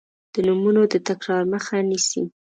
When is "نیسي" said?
1.89-2.21